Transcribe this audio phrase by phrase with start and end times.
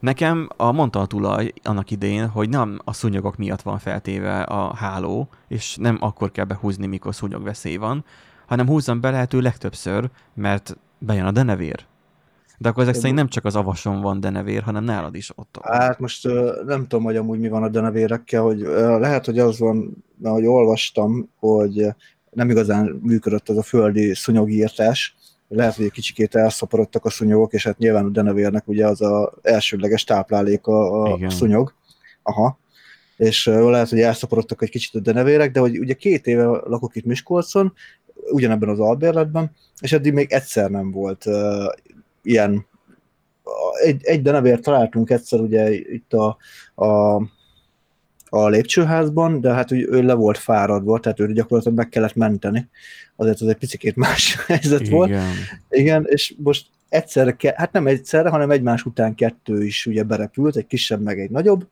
[0.00, 4.74] Nekem a mondta a tulaj annak idején, hogy nem a szúnyogok miatt van feltéve a
[4.74, 8.04] háló, és nem akkor kell behúzni, mikor szúnyogveszély van,
[8.46, 11.86] hanem húzzam be lehető legtöbbször, mert bejön a denevér.
[12.58, 15.58] De akkor ezek szerint nem csak az avason van denevér, hanem nálad is ott.
[15.62, 16.28] Hát most
[16.66, 18.58] nem tudom, hogy amúgy mi van a denevérekkel, hogy
[18.98, 21.86] lehet, hogy az van, ahogy olvastam, hogy
[22.30, 25.16] nem igazán működött az a földi szúnyogírtás,
[25.48, 29.34] lehet, hogy egy kicsikét elszaporodtak a szúnyogok, és hát nyilván a denevérnek ugye az a
[29.42, 31.30] elsődleges tápláléka a Igen.
[31.30, 31.74] szúnyog.
[32.22, 32.58] Aha.
[33.16, 37.04] És lehet, hogy elszaporodtak egy kicsit a denevérek, de hogy ugye két éve lakok itt
[37.04, 37.72] Miskolcon,
[38.30, 41.72] ugyanebben az albérletben, és eddig még egyszer nem volt uh,
[42.22, 42.66] ilyen
[43.82, 46.36] egy, egy denevért találtunk egyszer ugye itt a,
[46.84, 47.20] a
[48.30, 52.68] a lépcsőházban, de hát ő le volt fáradva, tehát ő gyakorlatilag meg kellett menteni.
[53.16, 54.92] Azért az egy picit más helyzet Igen.
[54.92, 55.12] volt.
[55.70, 60.66] Igen, és most egyszerre, hát nem egyszerre, hanem egymás után kettő is ugye berepült, egy
[60.66, 61.68] kisebb, meg egy nagyobb.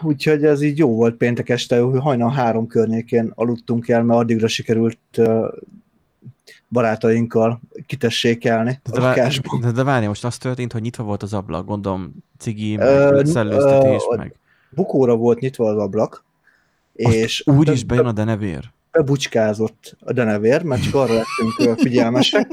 [0.00, 4.48] Úgyhogy ez így jó volt péntek este, hogy hajnal három környékén aludtunk el, mert addigra
[4.48, 5.20] sikerült
[6.68, 11.66] barátainkkal kitessékelni de, a de, de várj, most az történt, hogy nyitva volt az ablak,
[11.66, 14.34] gondolom cigi, meg szellőztetés, meg
[14.70, 16.24] bukóra volt nyitva az ablak,
[17.02, 17.42] Azt és...
[17.46, 18.70] Úgy is bejön a denevér?
[18.90, 22.50] Bebucskázott a denevér, mert csak arra lettünk figyelmesek,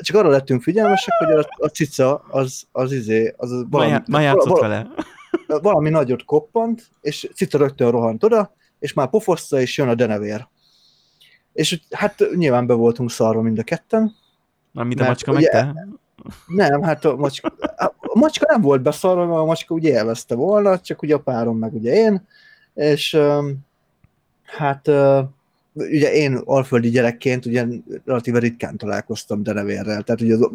[0.00, 4.58] csak arra lettünk figyelmesek, hogy a, a cica az, az izé, az valami, már játszott
[4.58, 5.60] valami, vele.
[5.60, 10.46] valami nagyot koppant, és cica rögtön rohant oda, és már pofoszta, és jön a denevér.
[11.52, 14.14] És hát nyilván be voltunk szarva mind a ketten.
[14.72, 15.74] Már mint a macska meg te?
[16.46, 17.52] Nem, hát a macska,
[18.16, 21.58] a macska nem volt beszarva, mert a macska ugye élvezte volna, csak ugye a párom
[21.58, 22.26] meg ugye én,
[22.74, 23.18] és
[24.42, 24.88] hát
[25.74, 27.66] ugye én alföldi gyerekként ugye
[28.04, 30.50] relatíve ritkán találkoztam denevérrel, tehát ugye az,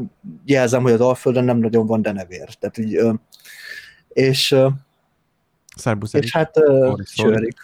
[0.46, 3.00] jelzem, hogy az alföldön nem nagyon van denevér, tehát így,
[4.10, 4.56] és
[5.76, 6.60] Szerbusz és hát
[7.04, 7.58] Sörik.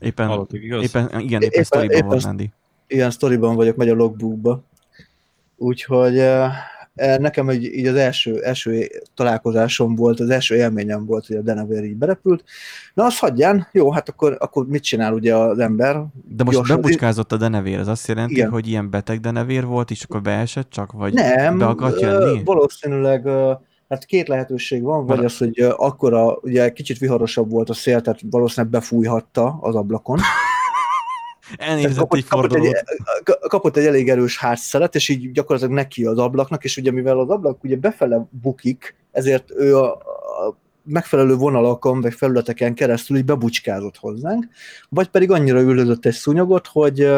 [0.00, 0.82] Éppen, Hallottuk, igaz?
[0.82, 2.50] éppen, igen, éppen, éppen sztoriban éppen, van, Nandi.
[2.86, 4.62] Igen, sztoriban vagyok, megy a logbookba.
[5.56, 6.18] Úgyhogy
[6.94, 11.84] Nekem egy, így az első, első találkozásom volt, az első élményem volt, hogy a Denevér
[11.84, 12.44] így berepült.
[12.94, 16.04] Na, az hagyján, jó, hát akkor, akkor mit csinál ugye az ember?
[16.28, 18.50] De most Gyorsan, bebucskázott a Denevér, az azt jelenti, igen.
[18.50, 22.42] hogy ilyen beteg Denevér volt, és akkor beesett csak, vagy Nem, be akart jönni?
[22.44, 23.28] valószínűleg
[23.92, 28.20] Hát két lehetőség van, vagy az, hogy akkora, ugye kicsit viharosabb volt a szél, tehát
[28.30, 30.18] valószínűleg befújhatta az ablakon.
[31.56, 32.74] Elnézett kapott, egy kapott egy,
[33.48, 37.28] kapott egy elég erős hátszelet, és így gyakorlatilag neki az ablaknak, és ugye mivel az
[37.28, 43.96] ablak ugye befele bukik, ezért ő a, a megfelelő vonalakon, vagy felületeken keresztül így bebucskázott
[43.96, 44.48] hozzánk,
[44.88, 47.08] vagy pedig annyira ülődött egy szúnyogot, hogy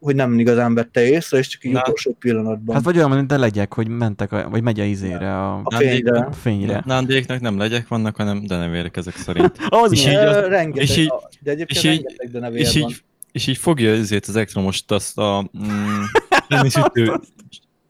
[0.00, 2.74] hogy nem igazán vette észre, és csak egy utolsó pillanatban.
[2.74, 5.76] Hát vagy olyan, mint de legyek, hogy mentek, a, vagy megy a izére, a, a
[5.76, 6.18] fényre.
[6.18, 6.82] A fényre.
[6.86, 9.52] Nándéknak nem legyek vannak, hanem denevérek ezek szerint.
[9.84, 13.04] az és így, az, rengeteg, és így, de egyébként és így, rengeteg denevér és így,
[13.36, 17.20] és így fogja ezért az elektromos azt a mm, sütő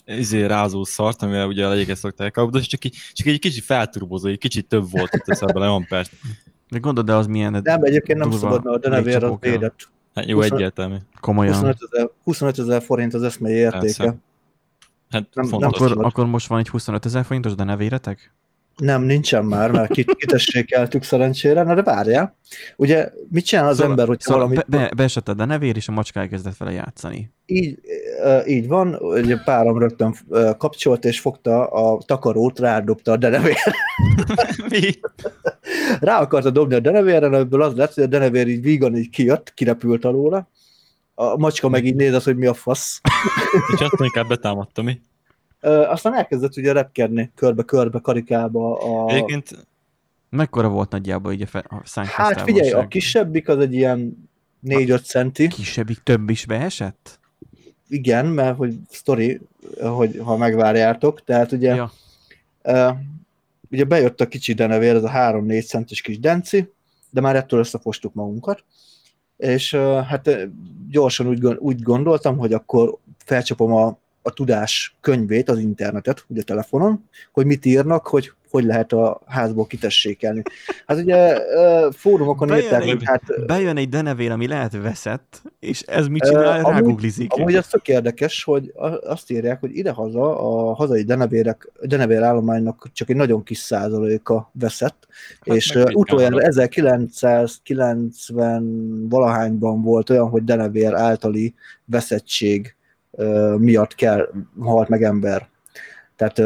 [0.04, 3.64] izé rázó szart, amivel ugye a legyeket szokták kapni, és csak, így, csak egy kicsit
[3.64, 6.10] felturbozó, egy kicsit több volt itt ebben a ampert.
[6.68, 7.60] De gondolod, de az milyen...
[7.62, 9.88] Nem, egyébként nem szabadna a denevér az védett.
[10.14, 10.96] Hát jó, 20, egyértelmű.
[11.20, 11.52] Komolyan.
[11.52, 13.80] 25 ezer, 25 ezer forint az eszmei értéke.
[13.80, 14.16] Persze.
[15.10, 18.34] Hát nem, nem akkor, akkor most van egy 25 ezer forintos denevéretek?
[18.76, 22.36] Nem, nincsen már, mert kitessékeltük szerencsére, na de várjál.
[22.76, 24.62] Ugye mit csinál az szóval, ember, hogy szóval valami...
[24.66, 27.32] Be, beesett a denevér, és a macska elkezdett vele játszani.
[27.46, 27.78] Így,
[28.46, 30.14] így van, ugye párom rögtön
[30.58, 33.74] kapcsolt, és fogta a takarót, rádobta a denevér.
[34.70, 34.90] Mi?
[36.00, 39.54] Rá akarta dobni a denevérre, ebből az lett, hogy a denevér így vígan így kijött,
[39.54, 40.50] kirepült alóla.
[41.14, 43.00] A macska meg így nézett, hogy mi a fasz.
[43.74, 45.00] és azt inkább betámadta, mi?
[45.60, 48.78] Aztán elkezdett ugye repkedni körbe-körbe, karikába.
[48.78, 49.10] A...
[49.10, 49.66] Egyébként
[50.30, 51.58] mekkora volt nagyjából így a,
[51.94, 54.28] a Hát figyelj, a kisebbik az egy ilyen
[54.64, 55.48] 4-5 centi.
[55.48, 57.20] Kisebbik több is beesett?
[57.88, 59.40] Igen, mert hogy sztori,
[59.80, 61.92] hogy ha megvárjátok, tehát ugye ja.
[62.62, 62.96] uh,
[63.70, 66.72] ugye bejött a kicsi denevér, ez a 3-4 centis kis denci,
[67.10, 68.64] de már ettől összefostuk magunkat,
[69.36, 70.30] és uh, hát
[70.90, 77.04] gyorsan úgy, úgy gondoltam, hogy akkor felcsapom a a tudás könyvét, az internetet, ugye telefonon,
[77.32, 80.42] hogy mit írnak, hogy hogy lehet a házból kitessékelni.
[80.86, 81.38] Hát ugye
[81.92, 83.22] fórumokon bejön írták, egy, hogy hát...
[83.46, 86.62] Bejön egy denevér, ami lehet veszett, és ez mit csinál?
[86.62, 87.32] Uh, Ráguglizik.
[87.32, 93.10] Amúgy az tök érdekes, hogy azt írják, hogy idehaza a hazai denevérek, denevér állománynak csak
[93.10, 95.06] egy nagyon kis százaléka veszett,
[95.40, 102.75] hát és utoljára 1990 valahányban volt olyan, hogy denevér általi veszettség
[103.58, 104.28] miatt kell,
[104.60, 105.48] halt meg ember.
[106.16, 106.38] Tehát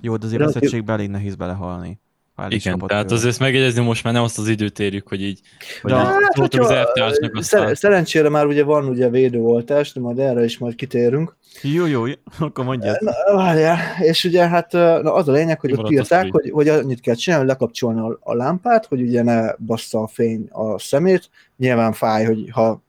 [0.00, 1.98] Jó, de azért Relatív- veszettségben elég nehéz belehalni.
[2.48, 3.18] Igen, tehát tőle.
[3.20, 5.40] azért megjegyezni most már nem azt az időt érjük, hogy így,
[5.82, 10.00] hogy De- Hát, szóltok az hogyha, elvtársnak, aztán Szerencsére már ugye van ugye védőoltás, de
[10.00, 11.36] majd erre is majd kitérünk.
[11.62, 12.96] Jó, jó, jó, akkor mondjad.
[13.00, 16.50] Na, várjál, és ugye hát na, az a lényeg, hogy ott Kimaradt a írták, hogy,
[16.50, 20.48] hogy annyit kell csinálni, hogy lekapcsolni a, a lámpát, hogy ugye ne bassza a fény
[20.50, 21.30] a szemét.
[21.56, 22.82] Nyilván fáj, hogy ha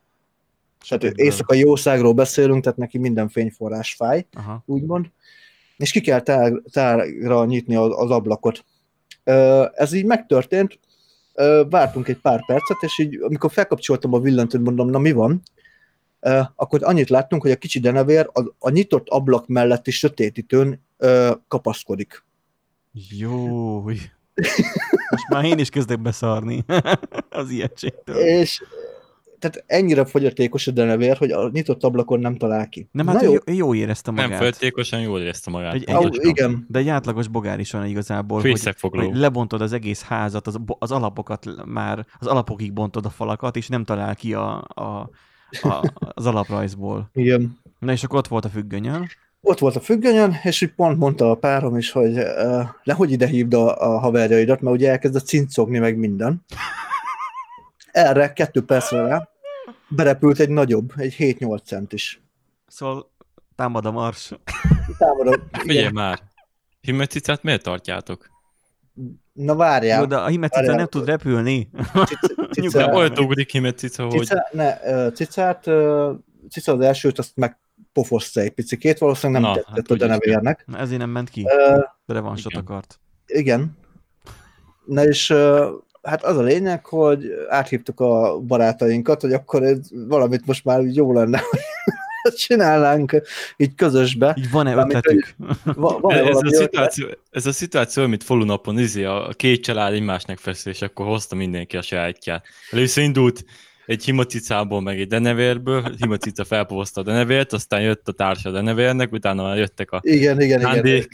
[0.87, 4.63] tehát éjszakai jószágról beszélünk, tehát neki minden fényforrás fáj, Aha.
[4.65, 5.05] úgymond.
[5.77, 8.65] És ki kell tár, tárra nyitni az, az ablakot.
[9.73, 10.79] Ez így megtörtént,
[11.69, 15.41] vártunk egy pár percet, és így amikor felkapcsoltam a villantőt, mondom, na mi van?
[16.55, 20.85] Akkor annyit láttunk, hogy a kicsi denevér a, a nyitott ablak melletti sötétítőn
[21.47, 22.23] kapaszkodik.
[23.09, 23.81] Jó.
[25.09, 26.65] Most már én is kezdek beszarni
[27.29, 28.15] az ilyenségtől.
[28.15, 28.63] És
[29.39, 32.89] tehát ennyire fogyatékos a denevér, hogy a nyitott ablakon nem talál ki.
[32.91, 34.39] Nem, hát Na ő jó, jó, jó érezte nem magát.
[34.41, 35.73] föltékosan jól érezte magát.
[35.73, 36.29] Egy- Ó, Pontosan.
[36.29, 36.65] igen.
[36.69, 40.91] De egy átlagos bogár is van igazából, hogy, hogy lebontod az egész házat, az, az
[40.91, 45.09] alapokat már, az alapokig bontod a falakat, és nem talál ki a, a,
[45.61, 47.09] a, az alaprajzból.
[47.13, 47.59] Igen.
[47.79, 49.07] Na és akkor ott volt a függönyön.
[49.41, 53.27] ott volt a függönyön, és úgy pont mondta a párom is, hogy uh, nehogy ide
[53.27, 56.45] hívd a, a haverjaidat, mert ugye elkezdett cincogni meg minden.
[57.97, 59.29] Erre kettő percre rá
[59.87, 62.21] berepült egy nagyobb, egy 7-8 centis.
[62.67, 63.11] Szóval
[63.55, 64.31] támad a mars.
[64.97, 65.41] Támadott.
[65.67, 66.19] Figyelj már!
[66.81, 68.29] Himmeticát miért tartjátok?
[69.33, 69.99] Na várjál.
[69.99, 70.77] Jó, de a himetica Várjál.
[70.77, 71.69] nem tud repülni.
[72.51, 74.77] Cica, olyat ugrik Himmetica, hogy cica, ne,
[75.11, 75.63] cicát,
[76.49, 80.63] cica az elsőt, azt megpofozta egy picikét, valószínűleg nem Na, tetszett hát a is denevérnek.
[80.65, 81.45] Na, ezért nem ment ki.
[81.47, 82.63] Ö, Revansot igen.
[82.63, 82.99] akart.
[83.25, 83.77] Igen.
[84.85, 85.33] Na és
[86.03, 91.13] hát az a lényeg, hogy áthívtuk a barátainkat, hogy akkor ez valamit most már jó
[91.13, 93.21] lenne, hogy csinálnánk
[93.57, 94.35] így közösbe.
[94.37, 95.35] Így van-e ötletük?
[95.63, 96.53] Va- van ez, a ötlet?
[96.53, 101.35] szituáció, ez a szituáció, amit falunapon izé, a két család egymásnak feszül, és akkor hozta
[101.35, 102.45] mindenki a sajátját.
[102.71, 103.45] Először indult
[103.85, 109.11] egy himacicából, meg egy denevérből, himacica felpovozta a denevért, aztán jött a társa a denevérnek,
[109.11, 111.07] utána már jöttek a Igen, igen, igen.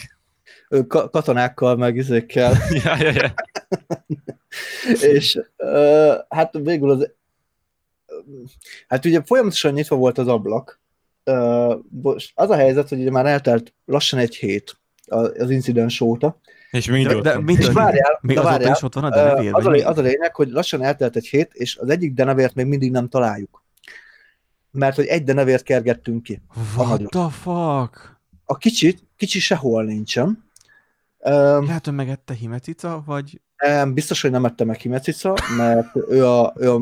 [0.70, 2.54] Ö, Ka- katonákkal, meg izékkel.
[2.84, 3.34] ja, ja, ja.
[5.14, 7.12] és ö, hát végül az
[8.88, 10.82] hát ugye folyamatosan nyitva volt az ablak.
[11.90, 14.78] Most az a helyzet, hogy ugye már eltelt lassan egy hét
[15.38, 16.40] az incidens óta.
[16.72, 19.10] És még De, mindig de mit És várjál, Még de várjál, is ott van a
[19.10, 19.54] denevér?
[19.54, 22.56] az, a, lé- az a lényeg, hogy lassan eltelt egy hét, és az egyik denevért
[22.56, 23.64] még mindig nem találjuk.
[24.72, 26.42] Mert hogy egy denevért kergettünk ki.
[26.76, 27.08] What nagyon.
[27.08, 28.22] the fuck?
[28.46, 30.50] A kicsit, kicsi sehol nincsen.
[31.20, 33.42] Öm, Lehet, hogy megette himetica, vagy...
[33.68, 36.76] nem, biztos, hogy nem ette meg Himecica, mert ő, a, ő a,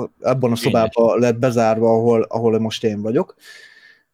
[0.00, 3.34] a, abban a szobában lett bezárva, ahol, ahol most én vagyok.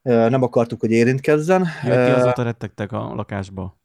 [0.02, 1.66] Nem akartuk, hogy érintkezzen.
[1.84, 3.76] Ja, ti azóta rettegtek a lakásba.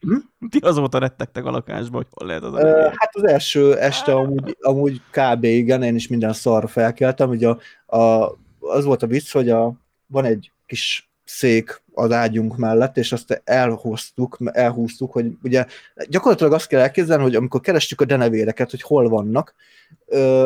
[0.00, 0.48] Hm?
[0.50, 2.88] Ti azóta rettegtek a lakásba, hogy hol lehet az a.
[2.96, 5.44] Hát az első este amúgy, amúgy kb.
[5.44, 7.30] igen, én is minden szarra felkeltem.
[7.30, 9.72] Ugye a, a, az volt a vicc, hogy a,
[10.06, 15.66] van egy kis szék az ágyunk mellett, és azt elhoztuk, elhúztuk, hogy ugye
[16.08, 19.54] gyakorlatilag azt kell elképzelni, hogy amikor kerestük a denevéreket, hogy hol vannak,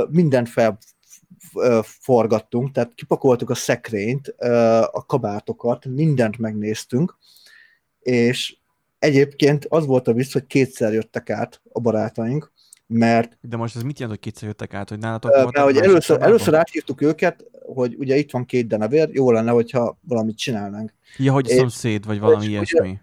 [0.09, 0.79] mindent fel
[1.83, 4.29] forgattunk, tehát kipakoltuk a szekrényt,
[4.91, 7.17] a kabátokat, mindent megnéztünk,
[8.01, 8.57] és
[8.99, 12.53] egyébként az volt a vicc, hogy kétszer jöttek át a barátaink,
[12.87, 15.67] mert, De most ez mit jelent, hogy kétszer jöttek át, hogy nálatok ö, voltak mert
[15.67, 16.29] hogy először, szobában?
[16.29, 20.93] először áthívtuk őket, hogy ugye itt van két denevér, jó lenne, hogyha valamit csinálnánk.
[21.17, 22.99] Ja, hogy és- szomszéd, vagy valami és ugye- ilyesmi.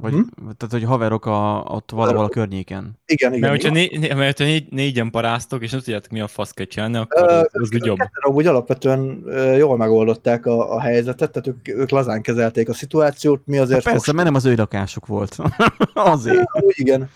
[0.00, 0.20] Vagy, Hm?
[0.42, 2.98] Tehát, hogy haverok a, ott valahol a környéken.
[3.06, 3.50] Igen, igen.
[3.50, 4.00] Mert hogyha, igen.
[4.00, 6.96] né, né, mert hogyha négy, négyen paráztok, és nem tudjátok, mi a fasz kell csinálni,
[6.96, 7.98] akkor Ö, az, úgy jobb.
[8.20, 13.42] Amúgy alapvetően ö, jól megoldották a, a helyzetet, tehát ők, ők lazán kezelték a szituációt,
[13.46, 13.82] mi azért...
[13.84, 15.36] Hát persze, mert nem az ő lakásuk volt.
[15.94, 16.44] Azért.
[16.60, 17.10] Úgy igen.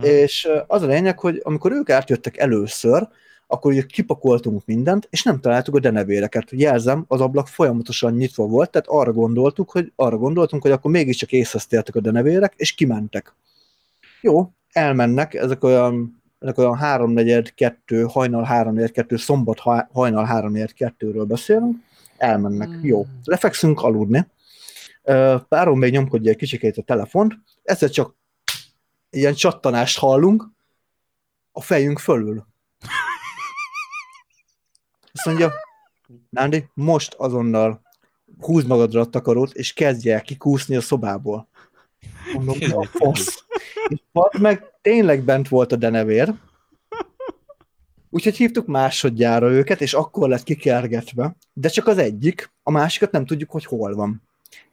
[0.00, 0.06] Hm.
[0.06, 3.08] És az a lényeg, hogy amikor ők átjöttek először,
[3.46, 6.50] akkor ugye kipakoltunk mindent, és nem találtuk a denevéreket.
[6.50, 11.32] Jelzem, az ablak folyamatosan nyitva volt, tehát arra gondoltuk, hogy arra gondoltunk, hogy akkor mégiscsak
[11.32, 13.34] észhez tértek a denevérek, és kimentek.
[14.20, 20.72] Jó, elmennek, ezek olyan, ezek olyan háromnegyed kettő, hajnal háromnegyed kettő, szombat ha- hajnal háromnegyed
[20.72, 21.76] kettőről beszélünk,
[22.16, 22.68] elmennek.
[22.68, 22.84] Hmm.
[22.84, 24.26] Jó, lefekszünk aludni.
[25.48, 28.14] Párom még nyomkodja egy kicsikét a telefont, egyszer csak
[29.10, 30.48] ilyen csattanást hallunk
[31.52, 32.46] a fejünk fölül.
[35.12, 35.52] Azt mondja,
[36.30, 37.82] Nándi, most azonnal
[38.40, 41.48] húzd magadra a takarót, és kezdj el kikúszni a szobából.
[42.32, 43.44] Mondom, a fasz?
[43.88, 44.00] És
[44.38, 46.34] meg tényleg bent volt a denevér,
[48.10, 53.26] úgyhogy hívtuk másodjára őket, és akkor lett kikergetve, de csak az egyik, a másikat nem
[53.26, 54.22] tudjuk, hogy hol van.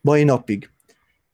[0.01, 0.71] Mai napig.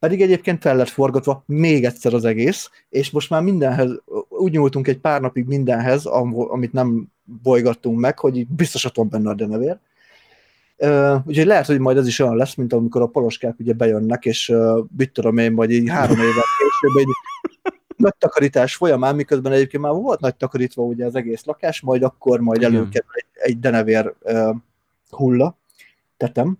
[0.04, 4.88] Pedig egyébként fel lett forgatva még egyszer az egész, és most már mindenhez, úgy nyúltunk
[4.88, 9.78] egy pár napig mindenhez, amit nem bolygattunk meg, hogy biztos ott van benne a denevér.
[10.78, 14.26] Uh, úgyhogy lehet, hogy majd ez is olyan lesz, mint amikor a poloskák ugye bejönnek,
[14.26, 17.08] és uh, mit tudom én, majd így három évvel később egy
[17.96, 22.40] nagy takarítás folyamán, miközben egyébként már volt nagy takarítva ugye az egész lakás, majd akkor
[22.40, 24.56] majd előkerül egy, egy denevér uh,
[25.10, 25.58] hulla,
[26.18, 26.58] tetem,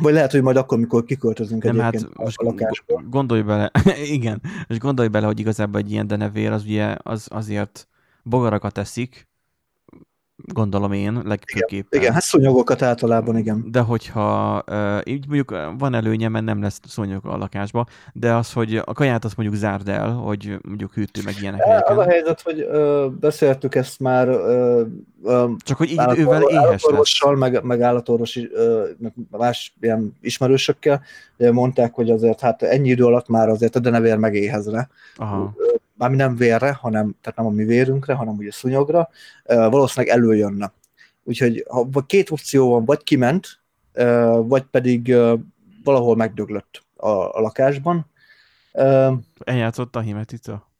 [0.00, 3.04] vagy lehet, hogy majd akkor, mikor kiköltözünk Nem, hát egyébként hát, most a lakásból.
[3.10, 3.70] Gondolj bele,
[4.16, 7.88] igen, és gondolj bele, hogy igazából egy ilyen denevér az ugye az, azért
[8.22, 9.28] bogarakat eszik,
[10.52, 11.86] gondolom én legfőképpen.
[11.90, 13.64] Igen, igen, hát szúnyogokat általában, igen.
[13.70, 14.64] De hogyha
[15.04, 19.24] így mondjuk van előnye, mert nem lesz szúnyog a lakásba, de az, hogy a kaját
[19.24, 21.88] azt mondjuk zárd el, hogy mondjuk hűtő meg ilyenek.
[21.90, 24.86] Az a helyzet, hogy uh, beszéltük ezt már uh,
[25.22, 27.38] uh, Csak hogy így ővel éhes lesz.
[27.38, 31.02] meg, meg állatorvos, uh, meg más ilyen ismerősökkel,
[31.36, 34.88] mondták, hogy azért hát ennyi idő alatt már azért a denevér megéhezne.
[35.16, 35.54] Aha.
[35.56, 39.08] Uh, mármi nem vérre, hanem, tehát nem a mi vérünkre, hanem ugye szunyogra,
[39.44, 40.72] valószínűleg előjönne.
[41.22, 43.46] Úgyhogy ha két opció van, vagy kiment,
[44.42, 45.14] vagy pedig
[45.84, 48.06] valahol megdöglött a, a lakásban.
[49.44, 50.70] Eljátszott a himetica?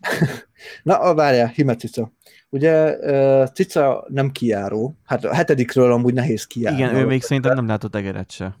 [0.82, 2.12] Na, várjál, himetica.
[2.48, 2.96] Ugye
[3.46, 6.78] cica nem kijáró, hát a hetedikről amúgy nehéz kijárni.
[6.78, 8.56] Igen, ő még szerintem nem látott egeret se.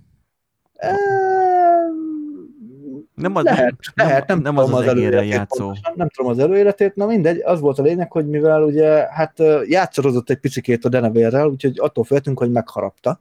[3.16, 5.72] Nem az, lehet, nem, lehet, nem, nem az az, az előéletét, játszó.
[5.94, 10.30] nem tudom az előéletét, na mindegy, az volt a lényeg, hogy mivel ugye hát játszorozott
[10.30, 13.20] egy picikét a denevérrel, úgyhogy attól féltünk, hogy megharapta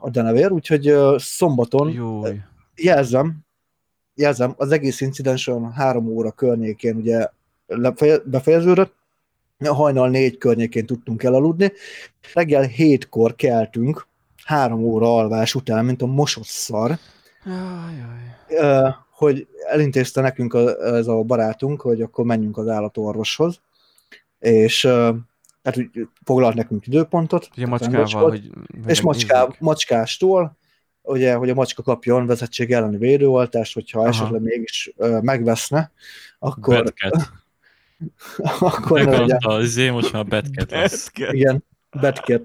[0.00, 2.40] a denevér, úgyhogy szombaton Júj.
[2.76, 3.38] jelzem,
[4.14, 7.28] jelzem, az egész incidens olyan három óra környékén ugye
[8.24, 8.94] befejeződött,
[9.64, 11.72] hajnal négy környékén tudtunk elaludni,
[12.34, 14.06] reggel hétkor keltünk,
[14.44, 16.44] három óra alvás után, mint a mosott
[19.10, 23.60] hogy elintézte nekünk a, ez a barátunk, hogy akkor menjünk az állatorvoshoz,
[24.38, 24.86] és
[25.62, 27.48] hát úgy foglalt nekünk időpontot.
[27.56, 28.50] Ugye macskával, hogy,
[28.86, 30.56] és macská, macskástól,
[31.02, 34.08] ugye, hogy a macska kapjon vezetség elleni védőoltást, hogyha Aha.
[34.08, 35.92] esetleg mégis uh, megveszne,
[36.38, 36.94] akkor...
[38.60, 41.10] akkor Megmondta, ugye, most már Betket lesz.
[41.14, 41.64] Igen,
[42.00, 42.42] Betket.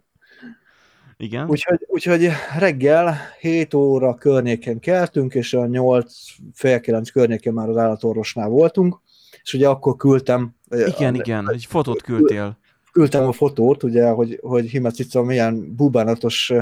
[1.18, 1.50] Igen.
[1.50, 6.14] Úgyhogy, úgyhogy reggel 7 óra környéken keltünk, és a 8
[6.54, 9.02] fél 9 környéken már az állatorvosnál voltunk,
[9.44, 10.56] és ugye akkor küldtem...
[10.70, 12.58] Igen, a, igen, egy fotót küldtél.
[12.92, 16.54] Küldtem a fotót, ugye, hogy, hogy Himacica milyen bubánatos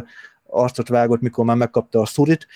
[0.48, 2.48] arcot vágott, mikor már megkapta a szurit.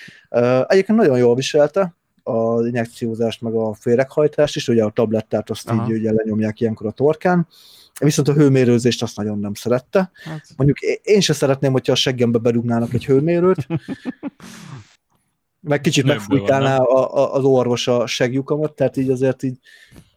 [0.68, 1.96] Egyébként nagyon jól viselte,
[2.28, 5.86] az injekciózást, meg a féreghajtást is, ugye a tablettát azt Aha.
[5.86, 7.48] így ugye lenyomják ilyenkor a torkán,
[8.00, 10.12] Viszont a hőmérőzést azt nagyon nem szerette.
[10.14, 10.44] Hát.
[10.58, 13.68] Mondjuk én sem szeretném, hogyha a seggembe berúgnának egy hőmérőt,
[15.60, 19.58] meg kicsit megfújtálná a, a, az orvos a segjukamat, tehát így azért így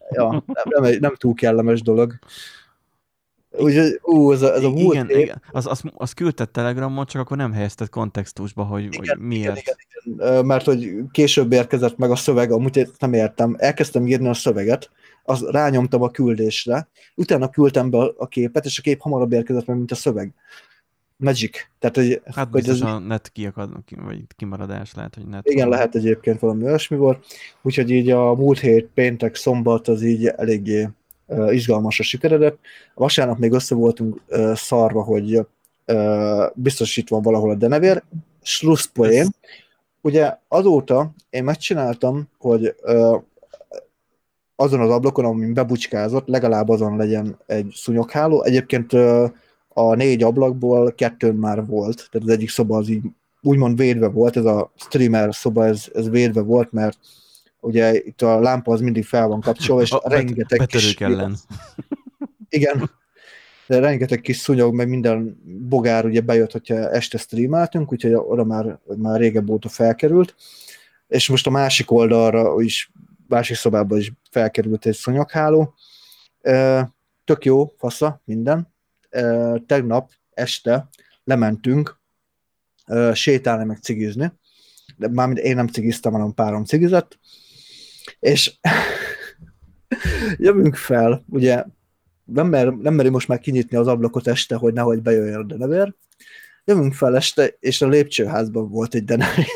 [0.09, 2.19] ja, nem, nem, nem túl kellemes dolog.
[3.57, 5.17] Úgyhogy, ú, ez a, ez a múlt Igen, év...
[5.17, 5.41] igen.
[5.51, 9.57] Az, az, az küldted telegramon, csak akkor nem helyezted kontextusba, hogy, igen, hogy miért.
[9.57, 10.45] Igen, igen, igen.
[10.45, 13.55] Mert hogy később érkezett meg a szöveg, amúgy nem értem.
[13.57, 14.89] Elkezdtem írni a szöveget,
[15.23, 19.77] az rányomtam a küldésre, utána küldtem be a képet, és a kép hamarabb érkezett meg,
[19.77, 20.33] mint a szöveg.
[21.17, 21.67] Magic.
[21.79, 22.81] Tehát, hogy, hát hogy ez...
[22.81, 25.49] a net kiakad, vagy kimaradás lehet, hogy net.
[25.49, 27.25] Igen, lehet egyébként valami olyasmi volt.
[27.61, 30.89] Úgyhogy így a múlt hét, péntek, szombat az így eléggé
[31.89, 32.59] sikeredett.
[32.93, 34.21] A vasárnap még össze voltunk
[34.53, 35.45] szarva, hogy
[36.53, 38.03] biztos itt van valahol a denevér.
[38.41, 39.27] Slusszpoén.
[40.01, 42.75] Ugye azóta én megcsináltam, hogy
[44.55, 48.43] azon az ablakon, amin bebucskázott, legalább azon legyen egy szúnyogháló.
[48.43, 48.93] Egyébként
[49.67, 53.03] a négy ablakból kettőn már volt, tehát az egyik szoba az így
[53.41, 56.97] úgymond védve volt, ez a streamer szoba, ez, ez védve volt, mert
[57.61, 60.95] ugye itt a lámpa az mindig fel van kapcsolva, és a rengeteg bet- kis...
[60.95, 61.35] ellen.
[62.49, 62.91] Igen,
[63.67, 68.79] de rengeteg kis szúnyog, meg minden bogár ugye bejött, hogyha este streameltünk, úgyhogy oda már,
[68.97, 70.35] már régebb óta felkerült.
[71.07, 72.91] És most a másik oldalra is
[73.27, 75.73] másik szobában is felkerült egy szonyagháló.
[77.23, 78.73] Tök jó, fasza, minden.
[79.65, 80.89] Tegnap este
[81.23, 81.99] lementünk
[83.13, 84.33] sétálni, meg cigizni.
[84.97, 87.19] De mármint én nem cigiztem, hanem párom cigizett.
[88.21, 88.53] És
[90.37, 91.63] jövünk fel, ugye
[92.23, 95.93] nem, mer, nem meri most már kinyitni az ablakot este, hogy nehogy bejöjjön a denevér.
[96.65, 99.45] Jövünk fel este, és a lépcsőházban volt egy denevér.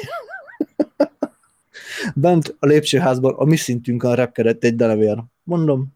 [2.16, 5.24] Bent a lépcsőházban a mi szintünkön repkedett egy denevér.
[5.44, 5.88] Mondom,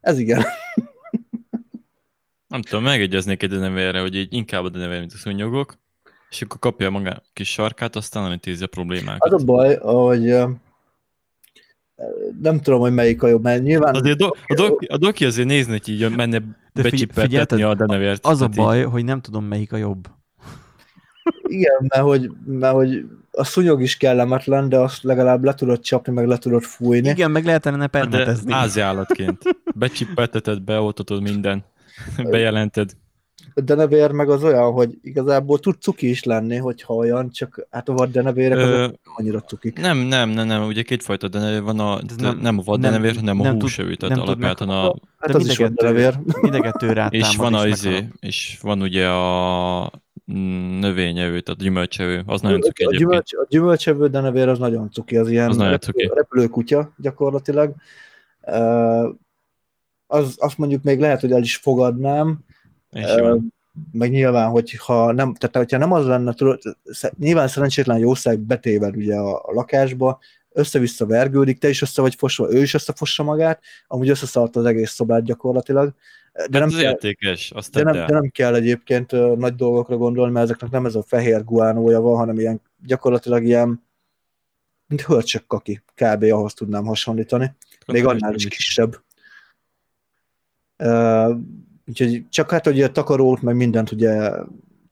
[0.00, 0.44] ez igen.
[2.48, 5.78] Nem tudom, megegyeznék egy denevérre, hogy így inkább a denevér, mint a szúnyogok,
[6.30, 9.32] És akkor kapja maga kis sarkát, aztán nem intézi a problémákat.
[9.32, 10.34] Az a baj, hogy
[12.42, 13.94] nem tudom, hogy melyik a jobb, mert nyilván...
[13.94, 17.74] Azért a, do, a, doki, a doki azért nézni, hogy így menne De figyelted, a
[17.74, 18.26] denevért.
[18.26, 20.08] Az a Tehát így- baj, hogy nem tudom melyik a jobb.
[21.42, 26.12] Igen, mert hogy, mert hogy a szúnyog is kellemetlen, de azt legalább le tudod csapni,
[26.12, 27.08] meg le tudod fújni.
[27.08, 28.52] Igen, meg lehet enne Hát De permetezni.
[28.52, 29.42] házi állatként.
[29.74, 31.64] Becsipelteted, beoltatod minden.
[32.30, 32.90] Bejelented.
[33.58, 37.88] A denevér meg az olyan, hogy igazából tud cuki is lenni, hogyha olyan, csak hát
[37.88, 39.78] a vad denevérek Ö, azok annyira cukik.
[39.80, 43.14] Nem, nem, nem, nem, ugye kétfajta denevér van, a, nem, nem- a vad nem- denevér,
[43.16, 46.18] hanem a nem tud- húsevő, tehát meg- a, Hát De az is vad a denevér.
[46.42, 49.90] Mind a kettő rád és van a és izé, és van ugye a
[50.80, 55.30] növényevő, tehát gyümölcsevő, az nagyon cuki a, gyümölcs, a gyümölcsevő denevér az nagyon cuki, az
[55.30, 56.14] ilyen Az nagyon repülő, cuki.
[56.18, 57.74] repülőkutya gyakorlatilag.
[58.42, 59.08] Uh,
[60.06, 62.38] az, azt mondjuk még lehet, hogy el is fogadnám.
[63.92, 66.60] Meg nyilván, hogyha nem, tehát hogyha nem az lenne, tudod,
[67.18, 70.18] nyilván szerencsétlen jószág betéved ugye a, a lakásba,
[70.52, 74.90] össze-vissza vergődik, te is össze vagy fosva, ő is összefossa magát, amúgy összeszart az egész
[74.90, 75.94] szobát gyakorlatilag,
[76.32, 79.96] de De nem, az kell, értékes, azt de, nem, de nem kell egyébként nagy dolgokra
[79.96, 83.84] gondolni, mert ezeknek nem ez a fehér guánója van, hanem ilyen gyakorlatilag ilyen
[84.86, 86.22] mint hörcsök kaki, kb.
[86.22, 87.54] ahhoz tudnám hasonlítani.
[87.86, 88.96] Még annál is kisebb.
[91.86, 94.30] Úgyhogy csak hát ugye takarót, meg mindent ugye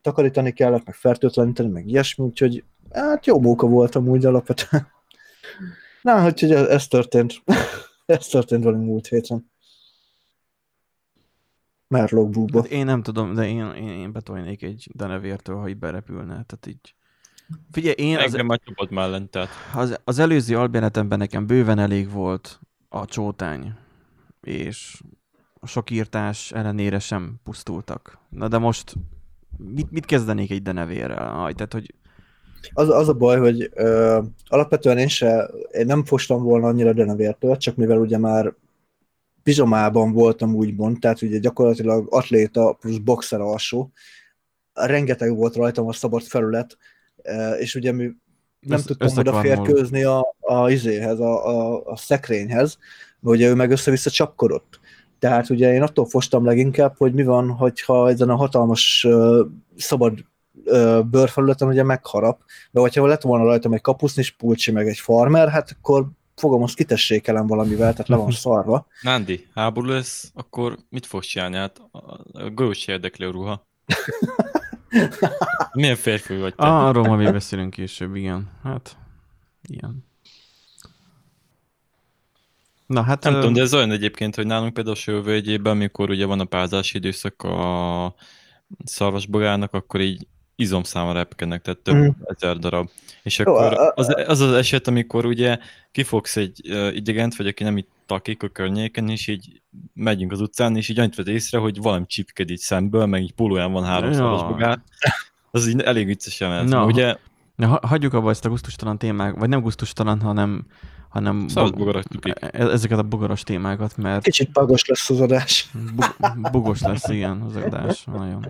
[0.00, 4.88] takarítani kellett, meg fertőtleníteni, meg ilyesmi, úgyhogy hát jó móka volt amúgy alapvetően.
[6.02, 7.42] Na, úgyhogy ez, ez történt.
[8.06, 9.50] ez történt velünk múlt héten.
[11.88, 12.60] Merlok búba.
[12.60, 16.32] Hát én nem tudom, de én, én, én betolnék egy denevértől, ha így berepülne.
[16.32, 16.94] Tehát így...
[17.70, 22.10] Figyelj, én az, Engem már csapott mellett, tehát az, az előző albéletemben nekem bőven elég
[22.10, 23.74] volt a csótány,
[24.40, 25.00] és
[25.64, 28.18] a sok írtás ellenére sem pusztultak.
[28.28, 28.94] Na de most
[29.74, 31.44] mit, mit kezdenék egy denevérrel?
[31.44, 31.94] Aj, tehát, hogy
[32.72, 37.56] Az, az a baj, hogy ö, alapvetően én se, én nem fostam volna annyira denevértől,
[37.56, 38.54] csak mivel ugye már
[39.42, 43.92] pizsomában voltam úgymond, tehát ugye gyakorlatilag atléta plusz boxer alsó,
[44.72, 46.76] rengeteg volt rajtam a szabad felület,
[47.58, 48.02] és ugye mi
[48.60, 49.64] nem Össze- tudtam oda összekarmol.
[49.64, 52.78] férkőzni a, a izéhez, a, a, a szekrényhez,
[53.20, 54.80] mert ugye ő meg össze-vissza csapkodott.
[55.24, 59.44] Tehát ugye én attól fostam leginkább, hogy mi van, hogyha ezen a hatalmas ö,
[59.76, 60.24] szabad
[60.64, 65.48] ö, bőrfelületen ugye megharap, de hogyha lett volna rajtam egy kapusznis pulcsi, meg egy farmer,
[65.48, 68.86] hát akkor fogom, azt kitessékelem valamivel, tehát le van szarva.
[69.02, 71.56] Nándi, háború lesz, akkor mit fogsz csinálni?
[71.56, 71.98] Hát a,
[72.32, 73.66] a golyós érdekli a ruha.
[75.72, 76.64] Milyen férfi vagy te?
[76.64, 78.50] ah, arról ma még beszélünk később, igen.
[78.62, 78.96] Hát,
[79.62, 80.04] ilyen.
[82.86, 83.22] Na hát...
[83.24, 86.44] Nem ö, tudom, de ez olyan egyébként, hogy nálunk például sővölgyében, amikor ugye van a
[86.44, 88.14] párzási időszak a
[88.84, 92.08] szarvasbogának, akkor így izomszáma repkednek, tehát több Mhm.
[92.24, 92.88] ezer darab.
[93.22, 95.58] És akkor az, az az eset, amikor ugye
[95.92, 99.62] kifogsz egy uh, idegent, vagy aki nem itt takik a környéken, és így
[99.94, 103.32] megyünk az utcán, és így annyit vedd észre, hogy valami csipked így szemből, meg így
[103.32, 104.16] pólóján van három Ja.
[104.16, 104.80] szarvasbogár.
[105.50, 106.68] Az így elég vicces jelent.
[106.68, 106.78] Na.
[106.78, 106.86] No.
[106.86, 107.16] Ugye
[107.56, 110.66] ha- hagyjuk abba ezt a gusztustalan témák, vagy nem gusztustalan, hanem,
[111.14, 112.34] hanem szarvasbogaras tukik.
[112.40, 115.70] e- ezeket a bogaras témákat, mert Kicsit pagos lesz az adás.
[115.94, 118.04] bu- bugos lesz, igen, az adás.
[118.04, 118.46] Nagyon.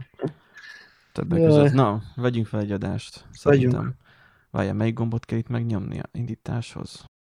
[1.13, 1.49] Többek Jaj.
[1.49, 1.73] között.
[1.73, 3.25] Na, vegyünk fel egy adást.
[3.43, 3.73] Vegyünk.
[3.73, 3.95] Szerintem.
[4.51, 7.05] Várjál, melyik gombot kell itt megnyomni a indításhoz?